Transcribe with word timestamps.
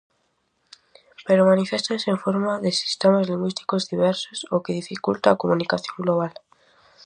Pero 1.27 1.47
maniféstase 1.51 2.07
en 2.11 2.21
forma 2.25 2.53
de 2.63 2.71
sistemas 2.81 3.27
lingüísticos 3.29 3.87
diversos 3.93 4.39
o 4.53 4.55
que 4.63 4.77
dificulta 4.79 5.25
a 5.29 5.39
comunicación 5.41 5.97
global. 6.05 6.33